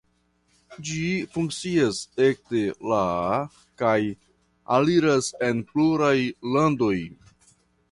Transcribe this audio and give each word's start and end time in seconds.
Ĝi 0.91 1.01
funkcias 1.35 1.99
ekde 2.29 2.63
la 2.93 3.03
kaj 3.83 3.93
alireblas 4.79 5.31
en 5.51 5.63
pluraj 5.71 6.17
landoj. 6.59 6.95